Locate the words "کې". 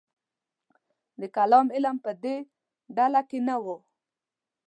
3.29-3.39